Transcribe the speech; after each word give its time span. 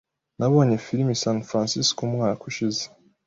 Nabonye 0.39 0.75
film 0.85 1.07
i 1.13 1.17
San 1.23 1.37
Francisco 1.49 1.99
umwaka 2.07 2.41
ushize. 2.49 2.83